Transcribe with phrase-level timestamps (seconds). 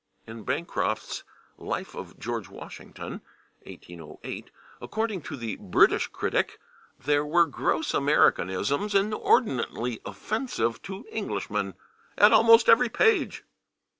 [0.31, 1.23] "In Bancroft's
[1.59, 3.21] "Life of George Washington"
[3.67, 6.57] [Pg039] (1808), according to the /British Critic/,
[6.99, 11.75] there were gross Americanisms, inordinately offensive to Englishmen,
[12.17, 13.43] "at almost every page."